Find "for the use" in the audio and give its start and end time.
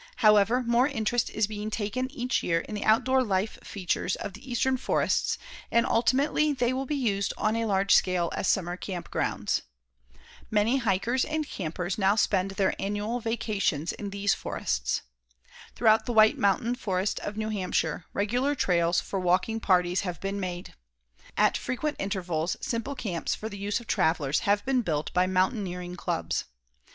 23.35-23.79